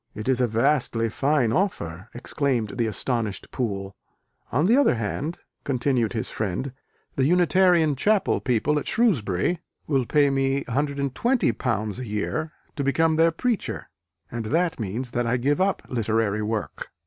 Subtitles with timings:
[0.15, 3.95] "It is a vastly fine offer!" exclaimed the astonished Poole.
[4.51, 6.73] "On the other hand," continued his friend,
[7.17, 13.31] "the Unitarian Chapel people at Shrewsbury will pay me £120 a year to become their
[13.31, 13.91] preacher:
[14.31, 16.87] and that means that I give up literary work.